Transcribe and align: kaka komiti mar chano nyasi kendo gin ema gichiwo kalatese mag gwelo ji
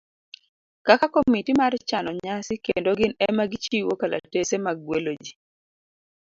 kaka 0.87 1.05
komiti 1.13 1.51
mar 1.61 1.73
chano 1.89 2.09
nyasi 2.23 2.53
kendo 2.65 2.89
gin 2.99 3.13
ema 3.27 3.43
gichiwo 3.51 3.93
kalatese 4.01 4.55
mag 4.65 4.77
gwelo 4.85 5.11
ji 5.23 5.33